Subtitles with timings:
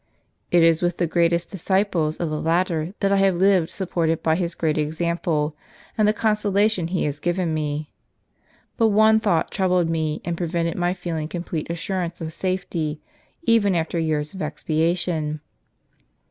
[0.51, 4.35] "It is with the greatest disciple of the latter that I have lived, supported by
[4.35, 5.55] his great example,
[5.95, 7.91] and the consolation he has given me.
[8.77, 12.99] But one thought troubled me, and prevented my feeling complete assurance of safety
[13.43, 15.39] even after years of expiation.